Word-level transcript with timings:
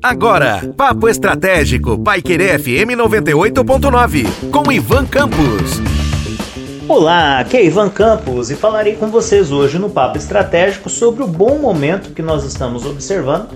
Agora, 0.00 0.72
Papo 0.76 1.08
Estratégico, 1.08 1.98
Paiquerê 1.98 2.56
FM 2.56 2.94
98.9, 2.96 4.50
com 4.52 4.70
Ivan 4.70 5.04
Campos. 5.06 5.80
Olá, 6.88 7.40
aqui 7.40 7.56
é 7.56 7.66
Ivan 7.66 7.88
Campos 7.88 8.50
e 8.50 8.54
falarei 8.54 8.94
com 8.94 9.08
vocês 9.08 9.50
hoje 9.50 9.80
no 9.80 9.90
Papo 9.90 10.18
Estratégico 10.18 10.88
sobre 10.88 11.24
o 11.24 11.26
bom 11.26 11.58
momento 11.58 12.10
que 12.10 12.22
nós 12.22 12.44
estamos 12.44 12.86
observando 12.86 13.48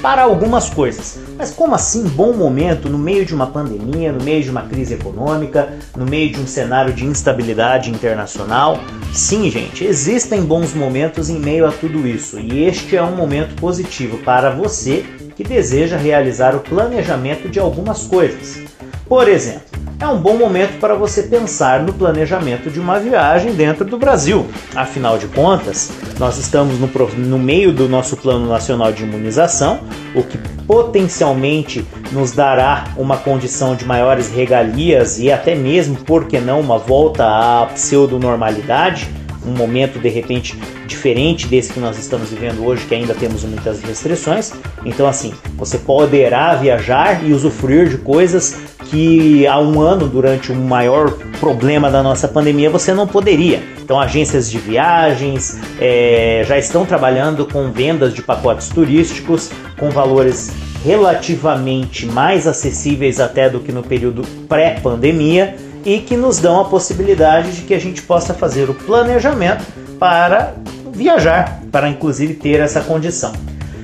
para 0.00 0.22
algumas 0.22 0.70
coisas. 0.70 1.18
Mas 1.36 1.50
como 1.50 1.74
assim 1.74 2.04
bom 2.04 2.32
momento 2.32 2.88
no 2.88 2.98
meio 2.98 3.26
de 3.26 3.34
uma 3.34 3.48
pandemia, 3.48 4.10
no 4.10 4.24
meio 4.24 4.42
de 4.42 4.50
uma 4.50 4.62
crise 4.62 4.94
econômica, 4.94 5.74
no 5.94 6.06
meio 6.06 6.30
de 6.30 6.40
um 6.40 6.46
cenário 6.46 6.94
de 6.94 7.04
instabilidade 7.04 7.90
internacional? 7.90 8.80
Sim, 9.12 9.50
gente, 9.50 9.84
existem 9.84 10.42
bons 10.42 10.72
momentos 10.72 11.28
em 11.28 11.38
meio 11.38 11.66
a 11.66 11.72
tudo 11.72 12.06
isso 12.06 12.38
e 12.38 12.64
este 12.64 12.96
é 12.96 13.02
um 13.02 13.16
momento 13.16 13.54
positivo 13.56 14.16
para 14.18 14.50
você 14.50 15.04
que 15.36 15.44
deseja 15.44 15.96
realizar 15.96 16.54
o 16.54 16.60
planejamento 16.60 17.48
de 17.48 17.58
algumas 17.58 18.04
coisas. 18.04 18.62
Por 19.08 19.28
exemplo, 19.28 19.74
é 20.00 20.06
um 20.06 20.18
bom 20.18 20.36
momento 20.36 20.78
para 20.80 20.94
você 20.94 21.22
pensar 21.22 21.82
no 21.82 21.92
planejamento 21.92 22.70
de 22.70 22.80
uma 22.80 22.98
viagem 22.98 23.54
dentro 23.54 23.84
do 23.84 23.96
Brasil. 23.96 24.46
Afinal 24.74 25.18
de 25.18 25.26
contas, 25.28 25.92
nós 26.18 26.36
estamos 26.38 26.78
no, 26.78 26.88
no, 27.16 27.38
meio 27.38 27.72
do 27.72 27.88
nosso 27.88 28.16
Plano 28.16 28.48
Nacional 28.48 28.92
de 28.92 29.02
Imunização, 29.02 29.80
o 30.14 30.22
que 30.22 30.36
potencialmente 30.66 31.86
nos 32.12 32.32
dará 32.32 32.84
uma 32.96 33.16
condição 33.16 33.76
de 33.76 33.84
maiores 33.84 34.28
regalias 34.30 35.18
e 35.18 35.30
até 35.30 35.54
mesmo, 35.54 35.96
por 35.96 36.26
que 36.26 36.40
não, 36.40 36.60
uma 36.60 36.78
volta 36.78 37.24
à 37.24 37.66
pseudo-normalidade 37.66 39.08
um 39.46 39.52
momento 39.52 39.98
de 39.98 40.08
repente 40.08 40.58
diferente 40.86 41.46
desse 41.46 41.72
que 41.72 41.80
nós 41.80 41.98
estamos 41.98 42.30
vivendo 42.30 42.64
hoje, 42.64 42.86
que 42.86 42.94
ainda 42.94 43.14
temos 43.14 43.44
muitas 43.44 43.82
restrições. 43.82 44.52
Então, 44.84 45.06
assim, 45.06 45.32
você 45.56 45.78
poderá 45.78 46.54
viajar 46.54 47.24
e 47.24 47.32
usufruir 47.32 47.88
de 47.88 47.98
coisas 47.98 48.56
que 48.84 49.46
há 49.46 49.58
um 49.58 49.80
ano, 49.80 50.08
durante 50.08 50.52
o 50.52 50.54
maior 50.54 51.10
problema 51.40 51.90
da 51.90 52.02
nossa 52.02 52.28
pandemia, 52.28 52.70
você 52.70 52.92
não 52.92 53.06
poderia. 53.06 53.62
Então, 53.82 54.00
agências 54.00 54.50
de 54.50 54.58
viagens 54.58 55.58
é, 55.80 56.44
já 56.46 56.58
estão 56.58 56.86
trabalhando 56.86 57.46
com 57.46 57.70
vendas 57.70 58.14
de 58.14 58.22
pacotes 58.22 58.68
turísticos 58.68 59.50
com 59.78 59.90
valores 59.90 60.52
relativamente 60.84 62.06
mais 62.06 62.46
acessíveis 62.46 63.18
até 63.18 63.48
do 63.48 63.60
que 63.60 63.72
no 63.72 63.82
período 63.82 64.22
pré-pandemia 64.48 65.56
e 65.84 66.00
que 66.00 66.16
nos 66.16 66.38
dão 66.38 66.60
a 66.60 66.64
possibilidade 66.64 67.52
de 67.52 67.62
que 67.62 67.74
a 67.74 67.78
gente 67.78 68.02
possa 68.02 68.32
fazer 68.34 68.70
o 68.70 68.74
planejamento 68.74 69.64
para 69.98 70.54
viajar, 70.92 71.62
para 71.70 71.88
inclusive 71.88 72.34
ter 72.34 72.60
essa 72.60 72.80
condição. 72.80 73.32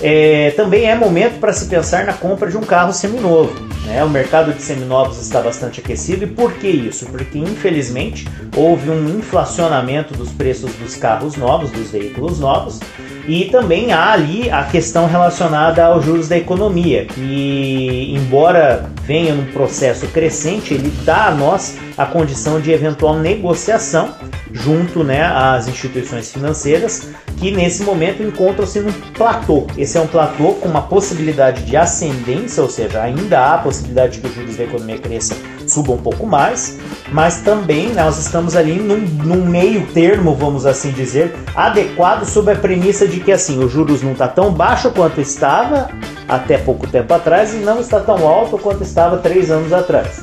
É, 0.00 0.50
também 0.56 0.90
é 0.90 0.96
momento 0.96 1.38
para 1.38 1.52
se 1.52 1.66
pensar 1.66 2.04
na 2.04 2.12
compra 2.12 2.50
de 2.50 2.56
um 2.56 2.62
carro 2.62 2.92
seminovo. 2.92 3.52
Né? 3.86 4.02
O 4.02 4.08
mercado 4.08 4.52
de 4.52 4.62
seminovos 4.62 5.20
está 5.20 5.40
bastante 5.40 5.80
aquecido 5.80 6.24
e 6.24 6.26
por 6.26 6.52
que 6.54 6.66
isso? 6.66 7.06
Porque 7.06 7.38
infelizmente 7.38 8.26
houve 8.56 8.90
um 8.90 9.18
inflacionamento 9.18 10.14
dos 10.14 10.30
preços 10.30 10.72
dos 10.74 10.96
carros 10.96 11.36
novos, 11.36 11.70
dos 11.70 11.90
veículos 11.90 12.40
novos, 12.40 12.80
e 13.26 13.46
também 13.46 13.92
há 13.92 14.12
ali 14.12 14.50
a 14.50 14.64
questão 14.64 15.06
relacionada 15.06 15.84
aos 15.84 16.04
juros 16.04 16.28
da 16.28 16.36
economia, 16.36 17.06
que 17.06 18.14
embora 18.16 18.90
venha 19.04 19.34
num 19.34 19.46
processo 19.46 20.06
crescente, 20.08 20.74
ele 20.74 20.92
dá 21.04 21.26
a 21.26 21.30
nós 21.30 21.76
a 21.96 22.06
condição 22.06 22.60
de 22.60 22.72
eventual 22.72 23.18
negociação 23.18 24.14
junto 24.52 25.02
né, 25.02 25.22
às 25.24 25.68
instituições 25.68 26.30
financeiras 26.32 27.08
que 27.38 27.50
nesse 27.50 27.82
momento 27.82 28.22
encontram-se 28.22 28.80
num 28.80 28.92
platô. 29.14 29.66
Esse 29.76 29.98
é 29.98 30.00
um 30.00 30.06
platô 30.06 30.52
com 30.54 30.68
uma 30.68 30.82
possibilidade 30.82 31.64
de 31.64 31.76
ascendência, 31.76 32.62
ou 32.62 32.68
seja, 32.68 33.02
ainda 33.02 33.52
há 33.52 33.58
possibilidade 33.58 34.14
de 34.14 34.20
que 34.20 34.26
os 34.28 34.34
juros 34.34 34.56
da 34.56 34.64
economia 34.64 34.98
cresça, 34.98 35.34
suba 35.72 35.92
um 35.92 35.98
pouco 35.98 36.26
mais, 36.26 36.78
mas 37.10 37.40
também 37.40 37.92
nós 37.92 38.18
estamos 38.18 38.54
ali 38.54 38.74
num, 38.74 38.98
num 38.98 39.44
meio 39.44 39.86
termo, 39.88 40.34
vamos 40.34 40.66
assim 40.66 40.90
dizer, 40.90 41.34
adequado 41.54 42.24
sob 42.24 42.52
a 42.52 42.56
premissa 42.56 43.06
de 43.06 43.20
que 43.20 43.32
assim, 43.32 43.62
os 43.62 43.72
juros 43.72 44.02
não 44.02 44.12
está 44.12 44.28
tão 44.28 44.52
baixo 44.52 44.90
quanto 44.90 45.20
estava 45.20 45.88
até 46.28 46.58
pouco 46.58 46.86
tempo 46.86 47.12
atrás 47.12 47.54
e 47.54 47.58
não 47.58 47.80
está 47.80 48.00
tão 48.00 48.26
alto 48.26 48.58
quanto 48.58 48.82
estava 48.82 49.18
três 49.18 49.50
anos 49.50 49.72
atrás. 49.72 50.22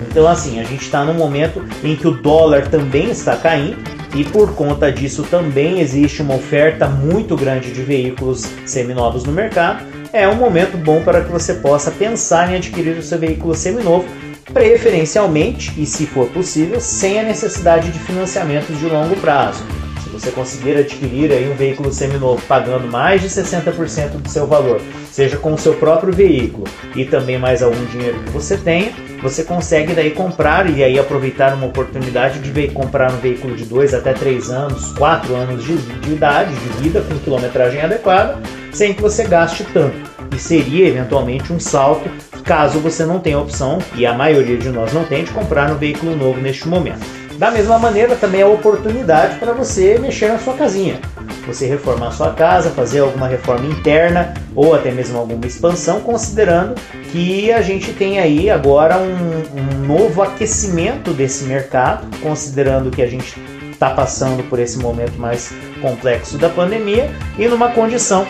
Então, 0.00 0.28
assim, 0.28 0.60
a 0.60 0.64
gente 0.64 0.82
está 0.82 1.04
num 1.04 1.14
momento 1.14 1.64
em 1.82 1.96
que 1.96 2.06
o 2.06 2.12
dólar 2.12 2.68
também 2.68 3.10
está 3.10 3.36
caindo 3.36 3.76
e 4.14 4.24
por 4.24 4.54
conta 4.54 4.90
disso 4.90 5.22
também 5.24 5.80
existe 5.80 6.22
uma 6.22 6.36
oferta 6.36 6.88
muito 6.88 7.36
grande 7.36 7.72
de 7.72 7.82
veículos 7.82 8.48
seminovos 8.64 9.24
no 9.24 9.32
mercado. 9.32 9.84
É 10.12 10.26
um 10.26 10.36
momento 10.36 10.78
bom 10.78 11.02
para 11.02 11.22
que 11.22 11.30
você 11.30 11.54
possa 11.54 11.90
pensar 11.90 12.50
em 12.50 12.56
adquirir 12.56 12.96
o 12.96 13.02
seu 13.02 13.18
veículo 13.18 13.54
seminovo, 13.54 14.06
preferencialmente 14.52 15.72
e, 15.76 15.86
se 15.86 16.06
for 16.06 16.28
possível, 16.28 16.80
sem 16.80 17.20
a 17.20 17.22
necessidade 17.22 17.90
de 17.90 17.98
financiamentos 17.98 18.78
de 18.78 18.86
longo 18.86 19.16
prazo. 19.16 19.62
Se 20.02 20.08
você 20.08 20.30
conseguir 20.30 20.76
adquirir 20.76 21.30
aí 21.32 21.48
um 21.48 21.54
veículo 21.54 21.92
seminovo 21.92 22.40
pagando 22.48 22.90
mais 22.90 23.20
de 23.20 23.28
60% 23.28 24.20
do 24.22 24.28
seu 24.28 24.46
valor, 24.46 24.80
seja 25.12 25.36
com 25.36 25.52
o 25.52 25.58
seu 25.58 25.74
próprio 25.74 26.12
veículo 26.12 26.64
e 26.96 27.04
também 27.04 27.38
mais 27.38 27.62
algum 27.62 27.84
dinheiro 27.86 28.18
que 28.20 28.30
você 28.30 28.56
tenha, 28.56 28.92
você 29.22 29.42
consegue 29.42 29.92
daí 29.92 30.12
comprar 30.12 30.70
e 30.70 30.82
aí 30.82 30.98
aproveitar 30.98 31.54
uma 31.54 31.66
oportunidade 31.66 32.38
de 32.38 32.68
comprar 32.68 33.12
um 33.12 33.18
veículo 33.18 33.54
de 33.54 33.64
2 33.64 33.94
até 33.94 34.12
3 34.12 34.50
anos, 34.50 34.92
4 34.92 35.34
anos 35.34 35.64
de, 35.64 35.76
de 35.76 36.12
idade, 36.12 36.54
de 36.54 36.82
vida, 36.82 37.00
com 37.02 37.18
quilometragem 37.18 37.80
adequada, 37.80 38.40
sem 38.72 38.94
que 38.94 39.02
você 39.02 39.24
gaste 39.24 39.64
tanto. 39.72 39.96
E 40.34 40.38
seria 40.38 40.86
eventualmente 40.86 41.52
um 41.52 41.58
salto 41.58 42.08
caso 42.48 42.80
você 42.80 43.04
não 43.04 43.20
tenha 43.20 43.36
a 43.36 43.42
opção, 43.42 43.78
e 43.94 44.06
a 44.06 44.14
maioria 44.14 44.56
de 44.56 44.70
nós 44.70 44.90
não 44.94 45.04
tem, 45.04 45.22
de 45.22 45.30
comprar 45.32 45.70
um 45.70 45.76
veículo 45.76 46.16
novo 46.16 46.40
neste 46.40 46.66
momento. 46.66 47.06
Da 47.36 47.50
mesma 47.50 47.78
maneira, 47.78 48.16
também 48.16 48.40
é 48.40 48.46
oportunidade 48.46 49.38
para 49.38 49.52
você 49.52 49.98
mexer 49.98 50.28
na 50.28 50.38
sua 50.38 50.54
casinha. 50.54 50.98
Você 51.46 51.66
reformar 51.66 52.10
sua 52.10 52.32
casa, 52.32 52.70
fazer 52.70 53.00
alguma 53.00 53.28
reforma 53.28 53.66
interna 53.66 54.32
ou 54.56 54.74
até 54.74 54.90
mesmo 54.90 55.18
alguma 55.18 55.46
expansão, 55.46 56.00
considerando 56.00 56.74
que 57.12 57.52
a 57.52 57.60
gente 57.60 57.92
tem 57.92 58.18
aí 58.18 58.48
agora 58.48 58.96
um, 58.96 59.60
um 59.60 59.86
novo 59.86 60.22
aquecimento 60.22 61.12
desse 61.12 61.44
mercado, 61.44 62.06
considerando 62.22 62.90
que 62.90 63.02
a 63.02 63.06
gente 63.06 63.38
está 63.70 63.90
passando 63.90 64.42
por 64.48 64.58
esse 64.58 64.78
momento 64.78 65.18
mais 65.18 65.52
complexo 65.80 66.38
da 66.38 66.48
pandemia 66.48 67.10
e 67.38 67.46
numa 67.46 67.68
condição 67.68 68.26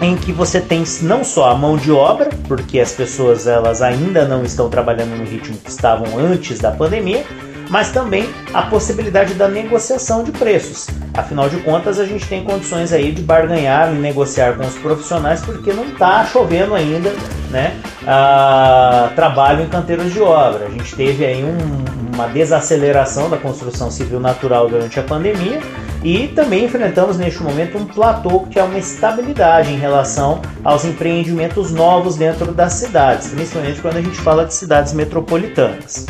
em 0.00 0.16
que 0.16 0.32
você 0.32 0.60
tem 0.60 0.84
não 1.02 1.24
só 1.24 1.50
a 1.50 1.54
mão 1.54 1.76
de 1.76 1.90
obra, 1.90 2.28
porque 2.46 2.78
as 2.80 2.92
pessoas 2.92 3.46
elas 3.46 3.80
ainda 3.80 4.26
não 4.26 4.44
estão 4.44 4.68
trabalhando 4.68 5.16
no 5.16 5.24
ritmo 5.24 5.56
que 5.56 5.70
estavam 5.70 6.18
antes 6.18 6.58
da 6.58 6.70
pandemia, 6.70 7.24
mas 7.70 7.90
também 7.90 8.28
a 8.52 8.62
possibilidade 8.62 9.34
da 9.34 9.48
negociação 9.48 10.22
de 10.22 10.32
preços. 10.32 10.86
Afinal 11.16 11.48
de 11.48 11.56
contas, 11.58 11.98
a 11.98 12.04
gente 12.04 12.26
tem 12.26 12.44
condições 12.44 12.92
aí 12.92 13.10
de 13.10 13.22
barganhar 13.22 13.90
e 13.94 13.98
negociar 13.98 14.54
com 14.54 14.66
os 14.66 14.74
profissionais 14.74 15.40
porque 15.40 15.72
não 15.72 15.86
está 15.86 16.24
chovendo 16.26 16.74
ainda, 16.74 17.10
né? 17.50 17.74
Ah, 18.06 19.10
trabalho 19.16 19.64
em 19.64 19.68
canteiros 19.68 20.12
de 20.12 20.20
obra. 20.20 20.66
A 20.66 20.70
gente 20.70 20.94
teve 20.94 21.24
aí 21.24 21.42
um, 21.42 22.14
uma 22.14 22.28
desaceleração 22.28 23.30
da 23.30 23.38
construção 23.38 23.90
civil 23.90 24.20
natural 24.20 24.68
durante 24.68 25.00
a 25.00 25.02
pandemia 25.02 25.60
e 26.04 26.28
também 26.28 26.66
enfrentamos 26.66 27.16
neste 27.16 27.42
momento 27.42 27.78
um 27.78 27.86
platô 27.86 28.40
que 28.40 28.58
é 28.58 28.62
uma 28.62 28.78
estabilidade 28.78 29.72
em 29.72 29.78
relação 29.78 30.42
aos 30.62 30.84
empreendimentos 30.84 31.72
novos 31.72 32.16
dentro 32.16 32.52
das 32.52 32.74
cidades, 32.74 33.28
principalmente 33.28 33.80
quando 33.80 33.96
a 33.96 34.02
gente 34.02 34.18
fala 34.18 34.44
de 34.44 34.52
cidades 34.52 34.92
metropolitanas. 34.92 36.04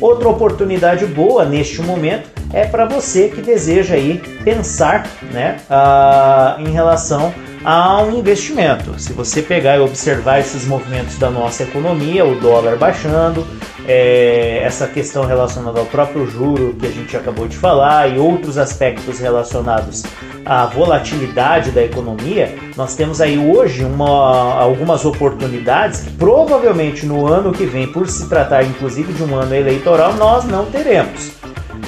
Outra 0.00 0.28
oportunidade 0.28 1.06
boa 1.06 1.44
neste 1.44 1.80
momento 1.82 2.39
é 2.52 2.64
para 2.64 2.84
você 2.84 3.28
que 3.28 3.40
deseja 3.40 3.94
aí 3.94 4.20
pensar 4.44 5.06
né, 5.32 5.58
uh, 5.70 6.60
em 6.60 6.70
relação 6.70 7.32
a 7.64 8.02
um 8.02 8.18
investimento. 8.18 8.98
Se 8.98 9.12
você 9.12 9.42
pegar 9.42 9.76
e 9.76 9.80
observar 9.80 10.40
esses 10.40 10.66
movimentos 10.66 11.18
da 11.18 11.30
nossa 11.30 11.62
economia, 11.62 12.24
o 12.24 12.40
dólar 12.40 12.76
baixando, 12.76 13.46
é, 13.86 14.62
essa 14.62 14.86
questão 14.86 15.24
relacionada 15.24 15.80
ao 15.80 15.86
próprio 15.86 16.26
juro 16.26 16.74
que 16.78 16.86
a 16.86 16.90
gente 16.90 17.16
acabou 17.16 17.48
de 17.48 17.56
falar 17.56 18.08
e 18.08 18.18
outros 18.18 18.56
aspectos 18.56 19.18
relacionados 19.18 20.04
à 20.44 20.66
volatilidade 20.66 21.70
da 21.70 21.82
economia, 21.82 22.54
nós 22.76 22.94
temos 22.94 23.20
aí 23.20 23.38
hoje 23.38 23.84
uma, 23.84 24.54
algumas 24.54 25.04
oportunidades 25.04 26.00
que 26.00 26.10
provavelmente 26.12 27.04
no 27.04 27.26
ano 27.26 27.52
que 27.52 27.66
vem, 27.66 27.86
por 27.86 28.08
se 28.08 28.28
tratar 28.28 28.64
inclusive 28.64 29.12
de 29.12 29.22
um 29.22 29.36
ano 29.36 29.54
eleitoral, 29.54 30.14
nós 30.14 30.44
não 30.44 30.66
teremos. 30.66 31.39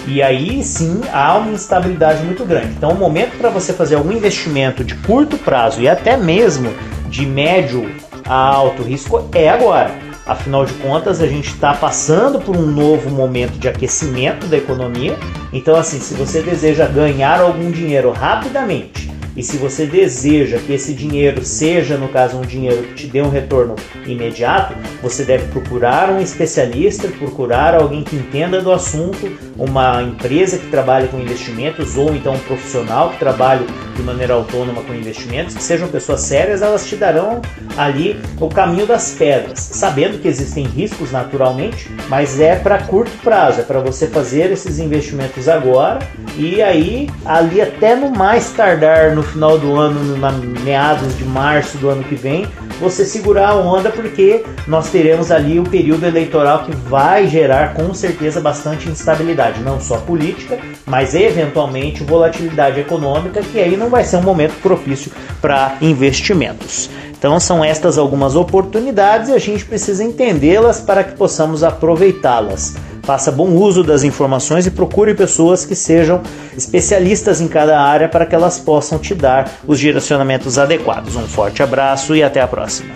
E 0.07 0.23
aí 0.23 0.63
sim 0.65 1.01
há 1.13 1.37
uma 1.37 1.53
instabilidade 1.53 2.23
muito 2.25 2.45
grande. 2.45 2.75
Então, 2.77 2.91
o 2.91 2.99
momento 2.99 3.37
para 3.39 3.51
você 3.51 3.73
fazer 3.73 3.95
algum 3.95 4.13
investimento 4.13 4.83
de 4.83 4.95
curto 4.97 5.39
prazo 5.39 5.81
e 5.81 5.89
até 5.89 6.17
mesmo 6.17 6.73
de 7.09 7.25
médio 7.25 7.91
a 8.25 8.35
alto 8.35 8.83
risco 8.83 9.29
é 9.35 9.49
agora. 9.49 9.91
Afinal 10.27 10.65
de 10.65 10.73
contas, 10.75 11.21
a 11.21 11.27
gente 11.27 11.49
está 11.49 11.75
passando 11.75 12.41
por 12.41 12.57
um 12.57 12.67
novo 12.67 13.11
momento 13.11 13.59
de 13.59 13.69
aquecimento 13.69 14.47
da 14.47 14.57
economia. 14.57 15.19
Então, 15.53 15.77
assim, 15.77 15.99
se 15.99 16.15
você 16.15 16.41
deseja 16.41 16.87
ganhar 16.87 17.41
algum 17.41 17.71
dinheiro 17.71 18.11
rapidamente 18.13 19.12
E 19.35 19.43
se 19.43 19.57
você 19.57 19.87
deseja 19.87 20.59
que 20.59 20.73
esse 20.73 20.93
dinheiro 20.93 21.43
seja, 21.45 21.97
no 21.97 22.09
caso, 22.09 22.37
um 22.37 22.43
dinheiro 22.43 22.83
que 22.83 22.95
te 22.95 23.07
dê 23.07 23.23
um 23.23 23.31
retorno 23.31 23.77
imediato, 24.07 24.75
você 25.03 25.25
deve 25.25 25.49
procurar 25.49 26.11
um 26.11 26.21
especialista, 26.21 27.09
procurar 27.09 27.75
alguém 27.75 28.03
que 28.03 28.15
entenda 28.15 28.61
do 28.61 28.71
assunto, 28.71 29.33
uma 29.57 30.03
empresa 30.03 30.59
que 30.59 30.67
trabalhe 30.67 31.09
com 31.09 31.19
investimentos 31.19 31.97
ou 31.97 32.15
então 32.15 32.35
um 32.35 32.39
profissional 32.41 33.11
que 33.11 33.19
trabalhe 33.19 33.67
de 33.97 34.03
maneira 34.03 34.35
autônoma 34.35 34.83
com 34.83 34.95
investimentos, 34.95 35.55
que 35.55 35.63
sejam 35.63 35.89
pessoas 35.89 36.21
sérias, 36.21 36.63
elas 36.63 36.87
te 36.87 36.97
darão 36.97 37.41
ali 37.77 38.21
o 38.41 38.49
caminho 38.49 38.87
das 38.87 39.13
pedras, 39.13 39.59
sabendo 39.59 40.19
que 40.19 40.29
existem 40.29 40.65
riscos 40.65 41.11
naturalmente, 41.11 41.91
mas 42.09 42.41
é 42.41 42.57
para 42.57 42.79
curto 42.79 43.13
prazo, 43.23 43.61
é 43.61 43.65
para 43.65 43.81
você 43.81 44.07
fazer 44.07 44.51
esses 44.51 44.79
investimentos 44.79 45.49
agora 45.49 46.01
e 46.37 46.63
aí 46.63 47.09
ali 47.25 47.61
até 47.61 47.95
no 47.95 48.11
mais 48.11 48.51
tardar 48.51 49.15
no 49.23 49.29
final 49.29 49.59
do 49.59 49.77
ano, 49.77 50.17
na 50.19 50.33
meados 50.33 51.17
de 51.17 51.25
março 51.25 51.79
do 51.79 51.89
ano 51.89 52.03
que 52.03 52.17
vem, 52.17 52.47
você 52.81 53.05
segurar 53.05 53.51
a 53.51 53.55
onda 53.55 53.91
porque 53.91 54.45
nós 54.67 54.91
teremos 54.91 55.31
ali 55.31 55.61
o 55.61 55.65
período 55.65 56.05
eleitoral 56.05 56.65
que 56.65 56.75
vai 56.89 57.29
gerar 57.29 57.75
com 57.75 57.95
certeza 57.95 58.41
bastante 58.41 58.89
instabilidade, 58.89 59.63
não 59.63 59.81
só 59.81 59.99
política, 59.99 60.59
mas 60.85 61.15
eventualmente 61.15 62.03
volatilidade 62.03 62.81
econômica, 62.81 63.43
que 63.43 63.61
aí 63.61 63.77
não 63.77 63.89
vai 63.89 64.03
ser 64.03 64.17
um 64.17 64.23
momento 64.23 64.61
propício 64.61 65.13
para 65.41 65.77
investimentos. 65.81 66.91
Então 67.23 67.39
são 67.39 67.65
estas 67.65 67.99
algumas 67.99 68.35
oportunidades 68.35 69.29
e 69.29 69.33
a 69.33 69.39
gente 69.39 69.65
precisa 69.65 70.03
entendê-las 70.03 70.81
para 70.81 71.05
que 71.05 71.17
possamos 71.17 71.63
aproveitá-las. 71.63 72.75
Faça 73.05 73.31
bom 73.31 73.51
uso 73.51 73.85
das 73.85 74.03
informações 74.03 74.67
e 74.67 74.73
procure 74.73 75.15
pessoas 75.15 75.65
que 75.65 75.77
sejam 75.77 76.21
especialistas 76.57 77.41
em 77.41 77.47
cada 77.47 77.81
área 77.81 78.09
para 78.09 78.27
que 78.27 78.35
elas 78.35 78.59
possam 78.59 78.99
te 78.99 79.15
dar 79.15 79.49
os 79.69 79.79
direcionamentos 79.79 80.59
adequados. 80.59 81.15
Um 81.15 81.29
forte 81.29 81.63
abraço 81.63 82.17
e 82.17 82.25
até 82.25 82.41
a 82.41 82.49
próxima. 82.49 82.93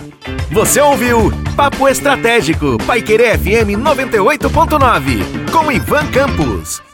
Você 0.51 0.81
ouviu 0.81 1.33
Papo 1.55 1.87
Estratégico, 1.87 2.79
Paiquerê 2.85 3.39
FM 3.39 3.79
98.9, 3.79 5.53
com 5.53 5.71
Ivan 5.71 6.07
Campos. 6.09 6.86